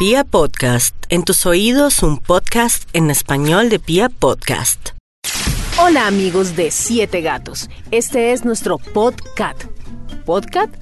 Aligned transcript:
Pia 0.00 0.24
Podcast, 0.24 0.96
en 1.10 1.24
tus 1.24 1.44
oídos 1.44 2.02
un 2.02 2.16
podcast 2.16 2.88
en 2.94 3.10
español 3.10 3.68
de 3.68 3.78
Pia 3.78 4.08
Podcast. 4.08 4.92
Hola 5.78 6.06
amigos 6.06 6.56
de 6.56 6.70
Siete 6.70 7.20
Gatos, 7.20 7.68
este 7.90 8.32
es 8.32 8.46
nuestro 8.46 8.78
podcast. 8.78 9.64
¿Podcast? 10.24 10.74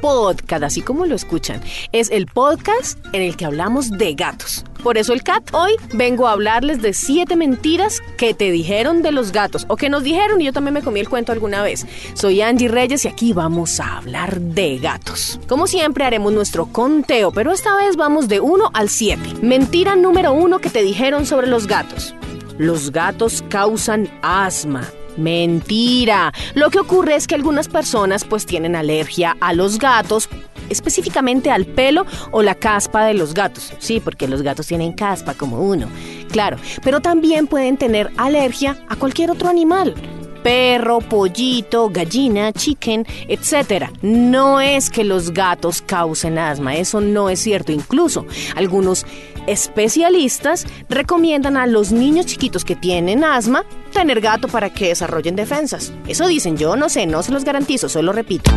Podcast, 0.00 0.62
así 0.62 0.82
como 0.82 1.04
lo 1.04 1.16
escuchan. 1.16 1.60
Es 1.90 2.12
el 2.12 2.26
podcast 2.26 3.04
en 3.12 3.22
el 3.22 3.36
que 3.36 3.44
hablamos 3.44 3.90
de 3.90 4.14
gatos. 4.14 4.64
Por 4.82 4.96
eso 4.96 5.12
el 5.12 5.22
cat. 5.22 5.42
Hoy 5.52 5.72
vengo 5.92 6.26
a 6.26 6.32
hablarles 6.32 6.80
de 6.80 6.94
siete 6.94 7.36
mentiras 7.36 8.00
que 8.16 8.34
te 8.34 8.50
dijeron 8.50 9.02
de 9.02 9.12
los 9.12 9.32
gatos 9.32 9.66
o 9.68 9.76
que 9.76 9.88
nos 9.88 10.02
dijeron 10.02 10.40
y 10.40 10.44
yo 10.44 10.52
también 10.52 10.74
me 10.74 10.82
comí 10.82 11.00
el 11.00 11.08
cuento 11.08 11.32
alguna 11.32 11.62
vez. 11.62 11.86
Soy 12.14 12.40
Angie 12.40 12.68
Reyes 12.68 13.04
y 13.04 13.08
aquí 13.08 13.32
vamos 13.32 13.78
a 13.80 13.98
hablar 13.98 14.40
de 14.40 14.78
gatos. 14.78 15.38
Como 15.48 15.66
siempre 15.66 16.04
haremos 16.04 16.32
nuestro 16.32 16.66
conteo, 16.66 17.30
pero 17.30 17.52
esta 17.52 17.76
vez 17.76 17.96
vamos 17.96 18.28
de 18.28 18.40
1 18.40 18.70
al 18.72 18.88
7. 18.88 19.36
Mentira 19.42 19.96
número 19.96 20.32
1 20.32 20.58
que 20.60 20.70
te 20.70 20.82
dijeron 20.82 21.26
sobre 21.26 21.46
los 21.46 21.66
gatos. 21.66 22.14
Los 22.56 22.92
gatos 22.92 23.44
causan 23.48 24.08
asma. 24.22 24.86
Mentira. 25.16 26.32
Lo 26.54 26.70
que 26.70 26.78
ocurre 26.78 27.16
es 27.16 27.26
que 27.26 27.34
algunas 27.34 27.68
personas 27.68 28.24
pues 28.24 28.46
tienen 28.46 28.76
alergia 28.76 29.36
a 29.40 29.52
los 29.52 29.78
gatos 29.78 30.28
específicamente 30.70 31.50
al 31.50 31.66
pelo 31.66 32.06
o 32.30 32.42
la 32.42 32.54
caspa 32.54 33.04
de 33.04 33.14
los 33.14 33.34
gatos. 33.34 33.72
Sí, 33.78 34.00
porque 34.00 34.28
los 34.28 34.42
gatos 34.42 34.66
tienen 34.66 34.92
caspa 34.92 35.34
como 35.34 35.60
uno. 35.60 35.88
Claro, 36.30 36.56
pero 36.82 37.00
también 37.00 37.46
pueden 37.46 37.76
tener 37.76 38.10
alergia 38.16 38.78
a 38.88 38.96
cualquier 38.96 39.30
otro 39.30 39.48
animal 39.48 39.94
perro, 40.42 41.00
pollito, 41.00 41.88
gallina, 41.90 42.52
chicken, 42.52 43.06
etc. 43.28 43.90
No 44.02 44.60
es 44.60 44.90
que 44.90 45.04
los 45.04 45.32
gatos 45.32 45.82
causen 45.82 46.38
asma, 46.38 46.76
eso 46.76 47.00
no 47.00 47.28
es 47.30 47.40
cierto. 47.40 47.72
Incluso 47.72 48.26
algunos 48.56 49.06
especialistas 49.46 50.66
recomiendan 50.88 51.56
a 51.56 51.66
los 51.66 51.92
niños 51.92 52.26
chiquitos 52.26 52.64
que 52.64 52.76
tienen 52.76 53.24
asma 53.24 53.64
tener 53.92 54.20
gato 54.20 54.48
para 54.48 54.70
que 54.70 54.88
desarrollen 54.88 55.36
defensas. 55.36 55.92
Eso 56.06 56.26
dicen, 56.26 56.56
yo 56.56 56.76
no 56.76 56.88
sé, 56.88 57.06
no 57.06 57.22
se 57.22 57.32
los 57.32 57.44
garantizo, 57.44 57.88
solo 57.88 58.12
repito. 58.12 58.50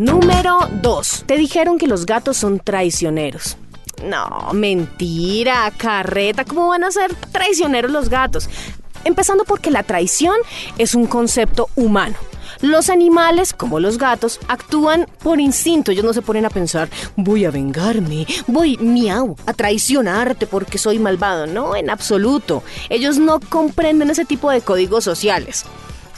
Número 0.00 0.60
2. 0.80 1.24
Te 1.26 1.36
dijeron 1.36 1.76
que 1.76 1.86
los 1.86 2.06
gatos 2.06 2.38
son 2.38 2.58
traicioneros. 2.58 3.58
No, 4.02 4.50
mentira, 4.54 5.70
carreta. 5.76 6.46
¿Cómo 6.46 6.68
van 6.68 6.84
a 6.84 6.90
ser 6.90 7.14
traicioneros 7.32 7.90
los 7.90 8.08
gatos? 8.08 8.48
Empezando 9.04 9.44
porque 9.44 9.70
la 9.70 9.82
traición 9.82 10.36
es 10.78 10.94
un 10.94 11.06
concepto 11.06 11.68
humano. 11.76 12.16
Los 12.62 12.88
animales, 12.88 13.52
como 13.52 13.78
los 13.78 13.98
gatos, 13.98 14.40
actúan 14.48 15.06
por 15.22 15.38
instinto. 15.38 15.92
Ellos 15.92 16.06
no 16.06 16.14
se 16.14 16.22
ponen 16.22 16.46
a 16.46 16.50
pensar, 16.50 16.88
voy 17.16 17.44
a 17.44 17.50
vengarme, 17.50 18.26
voy, 18.46 18.78
miau, 18.78 19.36
a 19.44 19.52
traicionarte 19.52 20.46
porque 20.46 20.78
soy 20.78 20.98
malvado. 20.98 21.46
No, 21.46 21.76
en 21.76 21.90
absoluto. 21.90 22.62
Ellos 22.88 23.18
no 23.18 23.38
comprenden 23.38 24.08
ese 24.08 24.24
tipo 24.24 24.50
de 24.50 24.62
códigos 24.62 25.04
sociales. 25.04 25.66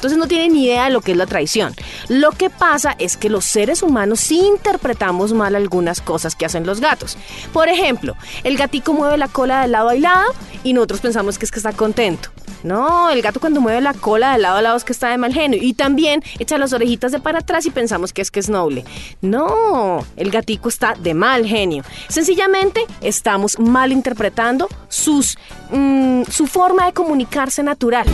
Entonces 0.03 0.19
no 0.19 0.27
tienen 0.27 0.53
ni 0.53 0.65
idea 0.65 0.87
de 0.87 0.91
lo 0.91 1.01
que 1.01 1.13
es 1.13 1.17
la 1.17 1.27
traición. 1.27 1.77
Lo 2.09 2.33
que 2.33 2.51
pasa 2.51 2.97
es 2.99 3.17
que 3.17 3.29
los 3.29 3.45
seres 3.45 3.85
humanos 3.85 4.19
sí 4.19 4.41
interpretamos 4.41 5.33
mal 5.33 5.55
algunas 5.55 6.01
cosas 6.01 6.35
que 6.35 6.45
hacen 6.45 6.67
los 6.67 6.81
gatos. 6.81 7.17
Por 7.53 7.69
ejemplo, 7.69 8.17
el 8.43 8.57
gatico 8.57 8.95
mueve 8.95 9.17
la 9.17 9.29
cola 9.29 9.63
de 9.63 9.69
lado 9.69 9.91
a 9.91 9.95
lado 9.95 10.33
y 10.65 10.73
nosotros 10.73 11.03
pensamos 11.03 11.39
que 11.39 11.45
es 11.45 11.53
que 11.53 11.61
está 11.61 11.73
contento. 11.73 12.31
No, 12.65 13.11
el 13.11 13.23
gato 13.23 13.39
cuando 13.39 13.61
mueve 13.61 13.81
la 13.81 13.95
cola 13.95 14.33
de 14.33 14.41
lado 14.41 14.57
a 14.57 14.63
lado 14.63 14.77
es 14.77 14.83
que 14.83 14.93
está 14.93 15.09
de 15.11 15.19
mal 15.19 15.33
genio. 15.33 15.61
Y 15.63 15.75
también 15.75 16.21
echa 16.41 16.59
las 16.59 16.73
orejitas 16.73 17.13
de 17.13 17.21
para 17.21 17.39
atrás 17.39 17.65
y 17.67 17.71
pensamos 17.71 18.13
que 18.13 18.23
es 18.23 18.33
que 18.33 18.41
es 18.41 18.49
noble. 18.49 18.85
No, 19.21 20.05
el 20.17 20.33
gatico 20.33 20.69
está 20.69 20.95
de 20.95 21.15
mal 21.15 21.47
genio. 21.47 21.85
Sencillamente 22.09 22.85
estamos 23.01 23.57
mal 23.61 23.93
interpretando 23.93 24.69
sus, 24.89 25.39
mm, 25.71 26.25
su 26.29 26.49
forma 26.49 26.87
de 26.87 26.93
comunicarse 26.93 27.63
natural. 27.63 28.09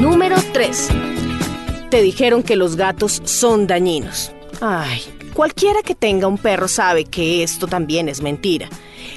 Número 0.00 0.36
3. 0.52 0.88
Te 1.88 2.02
dijeron 2.02 2.42
que 2.42 2.54
los 2.54 2.76
gatos 2.76 3.22
son 3.24 3.66
dañinos. 3.66 4.30
Ay, 4.60 5.00
cualquiera 5.32 5.82
que 5.82 5.94
tenga 5.94 6.26
un 6.26 6.36
perro 6.36 6.68
sabe 6.68 7.06
que 7.06 7.42
esto 7.42 7.66
también 7.66 8.10
es 8.10 8.20
mentira. 8.20 8.68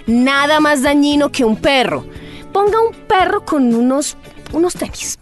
Nada 0.08 0.62
más 0.62 0.82
dañino 0.82 1.34
que 1.34 1.44
un 1.44 1.58
perro 1.58 2.06
ponga 2.54 2.80
un 2.80 2.94
perro 2.94 3.44
con 3.44 3.76
unos, 3.76 4.16
unos 4.54 4.74
tenis. 4.74 5.20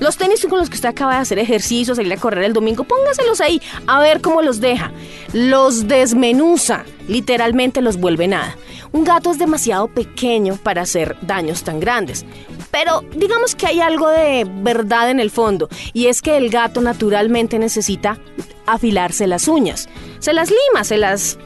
Los 0.00 0.16
tenis 0.16 0.44
con 0.50 0.58
los 0.58 0.68
que 0.68 0.74
usted 0.74 0.88
acaba 0.88 1.14
de 1.14 1.20
hacer 1.20 1.38
ejercicio, 1.38 1.94
salir 1.94 2.12
a 2.12 2.16
correr 2.16 2.42
el 2.42 2.52
domingo, 2.52 2.82
póngaselos 2.82 3.40
ahí 3.40 3.62
a 3.86 4.00
ver 4.00 4.20
cómo 4.20 4.42
los 4.42 4.60
deja. 4.60 4.90
Los 5.32 5.86
desmenuza, 5.86 6.84
literalmente 7.06 7.80
los 7.80 7.96
vuelve 7.96 8.26
nada. 8.26 8.56
Un 8.96 9.04
gato 9.04 9.30
es 9.30 9.38
demasiado 9.38 9.88
pequeño 9.88 10.56
para 10.56 10.80
hacer 10.80 11.18
daños 11.20 11.64
tan 11.64 11.80
grandes. 11.80 12.24
Pero 12.70 13.02
digamos 13.14 13.54
que 13.54 13.66
hay 13.66 13.80
algo 13.80 14.08
de 14.08 14.46
verdad 14.50 15.10
en 15.10 15.20
el 15.20 15.30
fondo, 15.30 15.68
y 15.92 16.06
es 16.06 16.22
que 16.22 16.38
el 16.38 16.48
gato 16.48 16.80
naturalmente 16.80 17.58
necesita 17.58 18.18
afilarse 18.64 19.26
las 19.26 19.48
uñas. 19.48 19.90
Se 20.18 20.32
las 20.32 20.48
lima, 20.48 20.82
se 20.82 20.96
las 20.96 21.38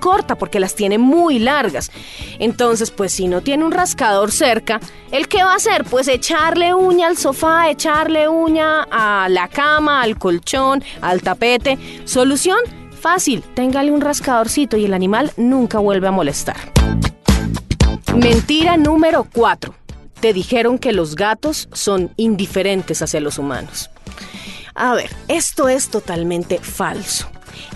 corta 0.00 0.36
porque 0.36 0.60
las 0.60 0.76
tiene 0.76 0.96
muy 0.96 1.38
largas. 1.38 1.90
Entonces, 2.38 2.90
pues 2.90 3.12
si 3.12 3.28
no 3.28 3.42
tiene 3.42 3.64
un 3.64 3.72
rascador 3.72 4.32
cerca, 4.32 4.80
¿el 5.10 5.28
qué 5.28 5.44
va 5.44 5.52
a 5.52 5.56
hacer? 5.56 5.84
Pues 5.84 6.08
echarle 6.08 6.72
uña 6.72 7.08
al 7.08 7.18
sofá, 7.18 7.68
echarle 7.68 8.30
uña 8.30 8.86
a 8.90 9.28
la 9.28 9.48
cama, 9.48 10.00
al 10.00 10.16
colchón, 10.18 10.82
al 11.02 11.20
tapete. 11.20 11.78
¿Solución? 12.06 12.60
Fácil, 13.04 13.42
téngale 13.42 13.92
un 13.92 14.00
rascadorcito 14.00 14.78
y 14.78 14.86
el 14.86 14.94
animal 14.94 15.30
nunca 15.36 15.78
vuelve 15.78 16.08
a 16.08 16.10
molestar. 16.10 16.56
Mentira 18.16 18.78
número 18.78 19.28
4. 19.30 19.74
Te 20.20 20.32
dijeron 20.32 20.78
que 20.78 20.94
los 20.94 21.14
gatos 21.14 21.68
son 21.74 22.10
indiferentes 22.16 23.02
hacia 23.02 23.20
los 23.20 23.38
humanos. 23.38 23.90
A 24.74 24.94
ver, 24.94 25.10
esto 25.28 25.68
es 25.68 25.90
totalmente 25.90 26.58
falso. 26.60 27.28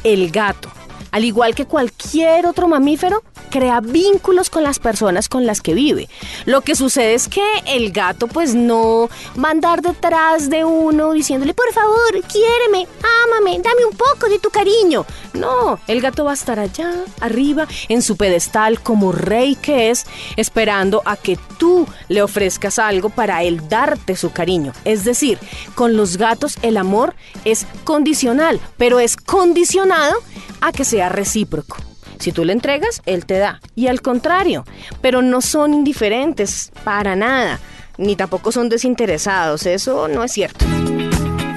El 0.03 0.31
gato, 0.31 0.71
al 1.11 1.27
igual 1.27 1.55
que 1.55 1.67
cualquier 1.67 2.47
otro 2.47 2.67
mamífero, 2.67 3.23
crea 3.49 3.81
vínculos 3.81 4.51
con 4.51 4.63
las 4.63 4.79
personas 4.79 5.29
con 5.29 5.47
las 5.47 5.61
que 5.61 5.75
vive. 5.75 6.09
Lo 6.45 6.61
que 6.61 6.75
sucede 6.75 7.15
es 7.15 7.29
que 7.29 7.45
el 7.67 7.93
gato 7.93 8.27
pues 8.27 8.55
no 8.55 9.09
va 9.43 9.49
a 9.49 9.53
andar 9.53 9.83
detrás 9.83 10.51
de 10.51 10.65
uno 10.65 11.13
diciéndole, 11.13 11.55
por 11.55 11.73
favor, 11.73 12.23
quiéreme, 12.31 12.87
ámame, 13.25 13.61
dame 13.63 13.85
un 13.85 13.97
poco 13.97 14.29
de 14.29 14.39
tu 14.39 14.51
cariño. 14.51 15.05
No, 15.35 15.79
el 15.87 16.01
gato 16.01 16.25
va 16.25 16.33
a 16.33 16.35
estar 16.35 16.59
allá, 16.59 16.93
arriba, 17.21 17.67
en 17.89 18.03
su 18.03 18.17
pedestal 18.17 18.81
como 18.81 19.13
rey 19.13 19.57
que 19.57 19.91
es, 19.91 20.07
esperando 20.37 21.03
a 21.05 21.17
que 21.17 21.39
tú 21.59 21.87
le 22.09 22.23
ofrezcas 22.23 22.79
algo 22.79 23.11
para 23.11 23.43
él 23.43 23.69
darte 23.69 24.17
su 24.17 24.31
cariño. 24.31 24.73
Es 24.85 25.05
decir, 25.05 25.39
con 25.75 25.97
los 25.97 26.17
gatos 26.17 26.59
el 26.63 26.77
amor 26.77 27.15
es 27.45 27.67
condicional, 27.85 28.61
pero 28.77 29.01
es 29.01 29.17
condicionado 29.17 30.17
a 30.61 30.73
que 30.73 30.85
sea 30.85 31.09
recíproco. 31.09 31.88
Si 32.19 32.33
tú 32.33 32.45
le 32.45 32.53
entregas, 32.53 33.03
él 33.07 33.27
te 33.27 33.39
da. 33.39 33.61
Y 33.75 33.87
al 33.87 34.03
contrario, 34.03 34.65
pero 35.01 35.23
no 35.23 35.41
son 35.41 35.75
indiferentes 35.75 36.73
para 36.85 37.17
nada, 37.17 37.61
ni 37.97 38.17
tampoco 38.17 38.53
son 38.53 38.69
desinteresados, 38.69 39.67
eso 39.67 40.09
no 40.09 40.25
es 40.25 40.33
cierto. 40.33 40.65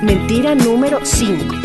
Mentira 0.02 0.56
número 0.56 1.00
5. 1.04 1.56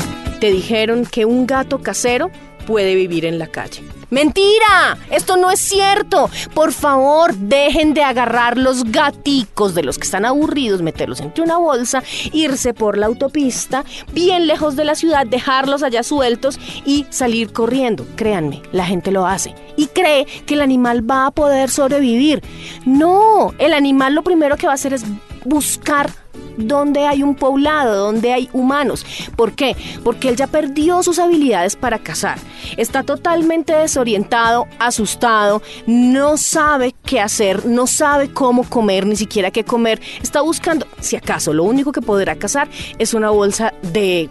Te 0.41 0.51
dijeron 0.51 1.07
que 1.07 1.25
un 1.25 1.47
gato 1.47 1.81
casero 1.81 2.31
puede 2.67 2.95
vivir 2.95 3.25
en 3.25 3.39
la 3.39 3.47
calle. 3.47 3.83
Mentira, 4.11 4.97
esto 5.11 5.37
no 5.37 5.51
es 5.51 5.61
cierto. 5.61 6.31
Por 6.55 6.73
favor, 6.73 7.35
dejen 7.35 7.93
de 7.93 8.03
agarrar 8.03 8.57
los 8.57 8.85
gaticos 8.85 9.75
de 9.75 9.83
los 9.83 9.99
que 9.99 10.05
están 10.05 10.25
aburridos, 10.25 10.83
meterlos 10.83 11.21
entre 11.21 11.43
una 11.43 11.59
bolsa, 11.59 12.03
irse 12.33 12.73
por 12.73 12.99
la 12.99 13.07
autopista, 13.07 13.85
bien 14.13 14.47
lejos 14.47 14.77
de 14.77 14.85
la 14.85 14.95
ciudad, 14.95 15.27
dejarlos 15.27 15.83
allá 15.83 16.03
sueltos 16.03 16.59
y 16.85 17.07
salir 17.11 17.53
corriendo. 17.53 18.07
Créanme, 18.15 18.63
la 18.73 18.87
gente 18.87 19.11
lo 19.11 19.27
hace 19.27 19.55
y 19.77 19.89
cree 19.89 20.27
que 20.47 20.55
el 20.55 20.61
animal 20.61 21.09
va 21.09 21.27
a 21.27 21.31
poder 21.33 21.71
sobrevivir. 21.71 22.43
No, 22.85 23.55
el 23.59 23.75
animal 23.75 24.15
lo 24.15 24.23
primero 24.23 24.57
que 24.57 24.67
va 24.67 24.73
a 24.73 24.77
hacer 24.77 24.93
es 24.93 25.05
buscar 25.45 26.11
donde 26.57 27.07
hay 27.07 27.23
un 27.23 27.35
poblado, 27.35 27.97
donde 27.97 28.33
hay 28.33 28.49
humanos. 28.53 29.05
¿Por 29.37 29.53
qué? 29.53 29.77
Porque 30.03 30.29
él 30.29 30.37
ya 30.37 30.47
perdió 30.47 31.03
sus 31.03 31.19
habilidades 31.19 31.77
para 31.77 31.99
cazar. 31.99 32.39
Está 32.77 33.03
totalmente 33.03 33.75
desorientado, 33.75 34.67
asustado, 34.79 35.63
no 35.87 36.37
sabe 36.37 36.95
qué 37.05 37.21
hacer, 37.21 37.67
no 37.67 37.87
sabe 37.87 38.33
cómo 38.33 38.65
comer, 38.69 39.07
ni 39.07 39.17
siquiera 39.17 39.51
qué 39.51 39.65
comer. 39.65 40.01
Está 40.23 40.41
buscando, 40.41 40.87
si 41.01 41.17
acaso, 41.17 41.53
lo 41.53 41.65
único 41.65 41.93
que 41.93 42.03
podrá 42.03 42.37
cazar 42.37 42.69
es 42.99 43.15
una 43.15 43.31
bolsa 43.31 43.73
de 43.83 44.29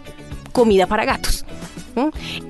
comida 0.51 0.88
para 0.88 1.06
gatos. 1.06 1.45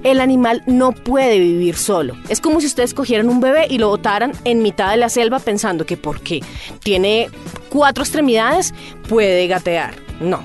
El 0.03 0.21
animal 0.21 0.63
no 0.65 0.92
puede 0.92 1.39
vivir 1.39 1.75
solo. 1.75 2.15
Es 2.30 2.42
como 2.42 2.62
si 2.62 2.68
ustedes 2.68 2.94
cogieran 2.94 3.30
un 3.30 3.39
bebé 3.39 3.68
y 3.69 3.77
lo 3.77 3.89
botaran 3.89 4.31
en 4.44 4.62
mitad 4.62 4.92
de 4.92 4.97
la 4.97 5.09
selva 5.09 5.39
pensando 5.39 5.86
que 5.86 5.97
porque 5.97 6.42
tiene 6.81 7.30
cuatro 7.69 8.03
extremidades 8.03 8.74
puede 9.07 9.47
gatear. 9.47 9.95
No, 10.19 10.42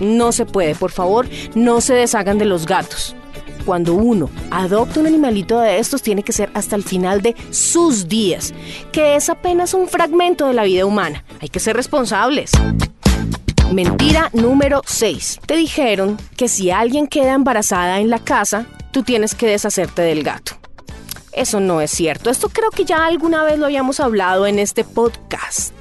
no 0.00 0.32
se 0.32 0.46
puede. 0.46 0.74
Por 0.74 0.90
favor, 0.90 1.26
no 1.54 1.80
se 1.80 1.94
deshagan 1.94 2.38
de 2.38 2.44
los 2.44 2.66
gatos. 2.66 3.14
cuando 3.64 3.94
uno 3.94 4.28
adopta 4.50 5.00
un 5.00 5.06
animalito 5.06 5.58
de 5.58 5.78
estos 5.78 6.02
tiene 6.02 6.22
que 6.22 6.32
ser 6.32 6.50
hasta 6.54 6.76
el 6.76 6.82
final 6.82 7.22
de 7.22 7.34
sus 7.50 8.08
días, 8.08 8.52
que 8.92 9.16
es 9.16 9.30
apenas 9.30 9.74
un 9.74 9.88
fragmento 9.88 10.46
de 10.46 10.54
la 10.54 10.64
vida 10.64 10.84
humana. 10.84 11.24
Hay 11.40 11.48
que 11.48 11.60
ser 11.60 11.74
responsables. 11.74 12.52
Mentira 13.74 14.30
número 14.32 14.82
6. 14.86 15.40
Te 15.46 15.56
dijeron 15.56 16.16
que 16.36 16.46
si 16.46 16.70
alguien 16.70 17.08
queda 17.08 17.32
embarazada 17.32 17.98
en 17.98 18.08
la 18.08 18.20
casa, 18.20 18.66
tú 18.92 19.02
tienes 19.02 19.34
que 19.34 19.48
deshacerte 19.48 20.02
del 20.02 20.22
gato. 20.22 20.52
Eso 21.32 21.58
no 21.58 21.80
es 21.80 21.90
cierto. 21.90 22.30
Esto 22.30 22.50
creo 22.50 22.70
que 22.70 22.84
ya 22.84 23.04
alguna 23.04 23.42
vez 23.42 23.58
lo 23.58 23.64
habíamos 23.66 23.98
hablado 23.98 24.46
en 24.46 24.60
este 24.60 24.84
podcast. 24.84 25.72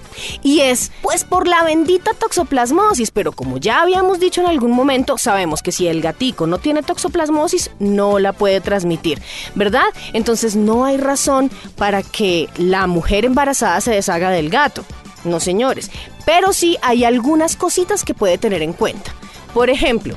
Y 0.42 0.62
es, 0.62 0.92
pues, 1.04 1.24
por 1.24 1.48
la 1.48 1.64
bendita 1.64 2.16
toxoplasmosis, 2.16 3.12
pero 3.12 3.32
como 3.32 3.60
ya 3.60 3.84
habíamos 3.84 4.20
dicho 4.20 4.42
en 4.42 4.48
algún 4.48 4.72
momento, 4.72 5.20
sabemos 5.20 5.62
que 5.62 5.72
si 5.72 5.88
el 5.88 6.02
gatico 6.02 6.48
no 6.48 6.58
tiene 6.58 6.82
toxoplasmosis, 6.82 7.70
no 7.78 8.18
la 8.18 8.34
puede 8.34 8.60
transmitir, 8.60 9.22
¿verdad? 9.54 9.86
Entonces 10.14 10.56
no 10.56 10.86
hay 10.86 10.98
razón 10.98 11.52
para 11.78 12.02
que 12.02 12.50
la 12.58 12.88
mujer 12.88 13.24
embarazada 13.24 13.80
se 13.82 13.92
deshaga 13.92 14.32
del 14.32 14.50
gato. 14.50 14.84
No, 15.24 15.40
señores. 15.40 15.90
Pero 16.26 16.54
sí 16.54 16.78
hay 16.82 17.04
algunas 17.06 17.56
cositas 17.56 18.04
que 18.04 18.14
puede 18.14 18.38
tener 18.38 18.62
en 18.62 18.74
cuenta. 18.74 19.14
Por 19.54 19.70
ejemplo, 19.70 20.16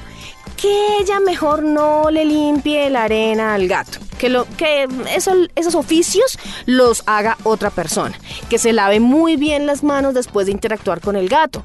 que 0.57 0.99
ella 1.01 1.21
mejor 1.21 1.63
no 1.63 2.11
le 2.11 2.25
limpie 2.25 2.91
la 2.91 3.05
arena 3.05 3.55
al 3.55 3.69
gato. 3.69 3.99
Que, 4.19 4.31
lo, 4.31 4.47
que 4.57 4.89
esos 5.15 5.75
oficios 5.75 6.39
los 6.65 7.03
haga 7.07 7.37
otra 7.45 7.71
persona. 7.71 8.19
Que 8.49 8.59
se 8.59 8.73
lave 8.73 8.99
muy 8.99 9.37
bien 9.37 9.67
las 9.67 9.83
manos 9.83 10.15
después 10.15 10.47
de 10.47 10.53
interactuar 10.53 11.01
con 11.01 11.17
el 11.17 11.29
gato. 11.29 11.63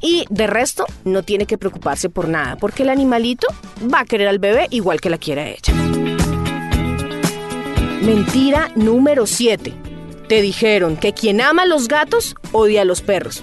Y 0.00 0.24
de 0.30 0.46
resto, 0.48 0.84
no 1.04 1.22
tiene 1.22 1.46
que 1.46 1.58
preocuparse 1.58 2.08
por 2.08 2.28
nada, 2.28 2.56
porque 2.56 2.82
el 2.82 2.88
animalito 2.88 3.46
va 3.82 4.00
a 4.00 4.04
querer 4.04 4.26
al 4.26 4.40
bebé 4.40 4.66
igual 4.70 5.00
que 5.00 5.10
la 5.10 5.18
quiere 5.18 5.52
ella. 5.52 5.72
Mentira 8.02 8.72
número 8.74 9.26
7. 9.26 9.91
Te 10.32 10.40
dijeron 10.40 10.96
que 10.96 11.12
quien 11.12 11.42
ama 11.42 11.64
a 11.64 11.66
los 11.66 11.88
gatos 11.88 12.36
odia 12.52 12.80
a 12.80 12.84
los 12.86 13.02
perros. 13.02 13.42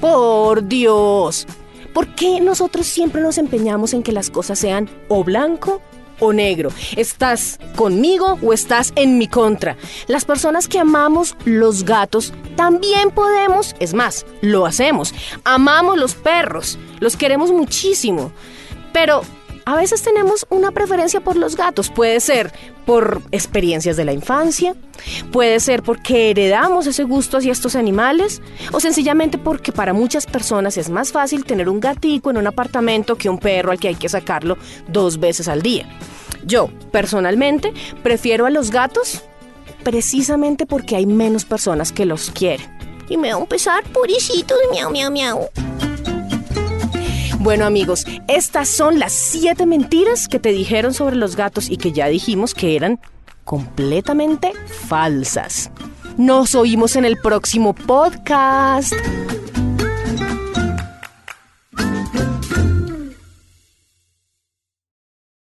Por 0.00 0.68
Dios, 0.68 1.48
¿Por 1.92 2.14
qué 2.14 2.40
nosotros 2.40 2.86
siempre 2.86 3.20
nos 3.20 3.38
empeñamos 3.38 3.92
en 3.92 4.04
que 4.04 4.12
las 4.12 4.30
cosas 4.30 4.60
sean 4.60 4.88
o 5.08 5.24
blanco 5.24 5.82
o 6.20 6.32
negro? 6.32 6.70
¿Estás 6.96 7.58
conmigo 7.74 8.38
o 8.40 8.52
estás 8.52 8.92
en 8.94 9.18
mi 9.18 9.26
contra? 9.26 9.76
Las 10.06 10.24
personas 10.24 10.68
que 10.68 10.78
amamos 10.78 11.34
los 11.44 11.82
gatos 11.82 12.32
también 12.54 13.10
podemos, 13.10 13.74
es 13.80 13.92
más, 13.92 14.24
lo 14.42 14.64
hacemos. 14.64 15.12
Amamos 15.42 15.98
los 15.98 16.14
perros, 16.14 16.78
los 17.00 17.16
queremos 17.16 17.50
muchísimo. 17.50 18.30
Pero 18.92 19.22
a 19.64 19.76
veces 19.76 20.02
tenemos 20.02 20.46
una 20.50 20.70
preferencia 20.72 21.20
por 21.20 21.36
los 21.36 21.56
gatos. 21.56 21.90
Puede 21.90 22.20
ser 22.20 22.52
por 22.84 23.22
experiencias 23.30 23.96
de 23.96 24.04
la 24.04 24.12
infancia, 24.12 24.74
puede 25.30 25.60
ser 25.60 25.82
porque 25.82 26.30
heredamos 26.30 26.86
ese 26.86 27.04
gusto 27.04 27.36
hacia 27.36 27.52
estos 27.52 27.76
animales 27.76 28.42
o 28.72 28.80
sencillamente 28.80 29.38
porque 29.38 29.72
para 29.72 29.92
muchas 29.92 30.26
personas 30.26 30.76
es 30.76 30.90
más 30.90 31.12
fácil 31.12 31.44
tener 31.44 31.68
un 31.68 31.80
gatico 31.80 32.30
en 32.30 32.38
un 32.38 32.46
apartamento 32.46 33.16
que 33.16 33.28
un 33.28 33.38
perro 33.38 33.70
al 33.70 33.78
que 33.78 33.88
hay 33.88 33.94
que 33.94 34.08
sacarlo 34.08 34.58
dos 34.88 35.20
veces 35.20 35.48
al 35.48 35.62
día. 35.62 35.86
Yo, 36.44 36.70
personalmente, 36.90 37.72
prefiero 38.02 38.46
a 38.46 38.50
los 38.50 38.70
gatos 38.70 39.22
precisamente 39.84 40.66
porque 40.66 40.96
hay 40.96 41.06
menos 41.06 41.44
personas 41.44 41.92
que 41.92 42.04
los 42.04 42.30
quieren. 42.30 42.66
Y 43.08 43.16
me 43.16 43.28
da 43.28 43.36
un 43.36 43.46
pesar 43.46 43.84
de 43.84 44.70
miau, 44.72 44.90
miau, 44.90 45.10
miau. 45.10 45.71
Bueno 47.42 47.66
amigos, 47.66 48.06
estas 48.28 48.68
son 48.68 49.00
las 49.00 49.12
siete 49.12 49.66
mentiras 49.66 50.28
que 50.28 50.38
te 50.38 50.50
dijeron 50.52 50.94
sobre 50.94 51.16
los 51.16 51.34
gatos 51.34 51.70
y 51.70 51.76
que 51.76 51.90
ya 51.90 52.06
dijimos 52.06 52.54
que 52.54 52.76
eran 52.76 53.00
completamente 53.42 54.52
falsas. 54.86 55.68
Nos 56.16 56.54
oímos 56.54 56.94
en 56.94 57.04
el 57.04 57.16
próximo 57.16 57.74
podcast. 57.74 58.94